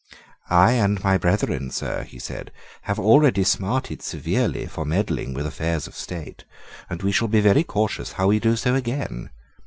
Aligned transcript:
"I 0.49 0.71
and 0.71 1.03
my 1.03 1.19
brethren, 1.19 1.69
sir," 1.69 2.05
he 2.05 2.17
said, 2.17 2.51
"have 2.89 2.97
already 2.97 3.43
smarted 3.43 4.01
severely 4.01 4.65
for 4.65 4.83
meddling 4.83 5.35
with 5.35 5.45
affairs 5.45 5.85
of 5.85 5.93
state; 5.93 6.43
and 6.89 7.03
we 7.03 7.11
shall 7.11 7.27
be 7.27 7.39
very 7.39 7.61
cautious 7.63 8.13
how 8.13 8.25
we 8.29 8.39
do 8.39 8.55
so 8.55 8.73
again. 8.73 9.29